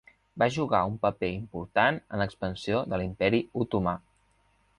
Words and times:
Va 0.43 0.45
jugar 0.53 0.79
un 0.91 0.95
paper 1.03 1.29
important 1.39 1.99
en 2.07 2.23
l'expansió 2.25 2.81
de 2.95 3.01
l'Imperi 3.03 3.45
Otomà. 3.65 3.99